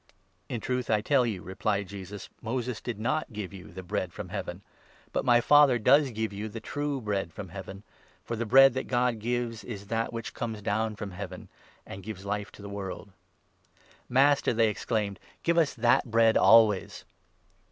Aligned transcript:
""In 0.49 0.61
truth 0.61 0.89
I 0.89 1.01
tell 1.01 1.27
you," 1.27 1.43
replied 1.43 1.87
Jesus, 1.89 2.27
"Moses 2.41 2.81
did 2.81 2.99
not 2.99 3.31
give 3.31 3.51
32 3.51 3.57
you 3.67 3.71
the 3.71 3.83
Bread 3.83 4.11
from 4.11 4.29
Heaven, 4.29 4.63
but 5.13 5.23
my 5.23 5.39
Father 5.41 5.77
does 5.77 6.09
give 6.09 6.33
you 6.33 6.49
the 6.49 6.59
true 6.59 6.99
Bread 6.99 7.31
from 7.31 7.49
Heaven; 7.49 7.83
for 8.23 8.35
the 8.35 8.47
Bread 8.47 8.73
that 8.73 8.87
God 8.87 9.19
gives 9.19 9.63
is 9.63 9.81
that 9.89 10.05
33 10.05 10.15
which 10.15 10.33
comes 10.33 10.63
down 10.63 10.95
from 10.95 11.11
Heaven, 11.11 11.49
and 11.85 12.01
gives 12.01 12.25
Life 12.25 12.51
to 12.53 12.63
the 12.63 12.67
world."" 12.69 13.11
Master," 14.09 14.53
they 14.53 14.69
exclaimed," 14.69 15.19
give 15.43 15.59
us 15.59 15.75
that 15.75 16.09
Bread 16.09 16.35
always 16.35 17.05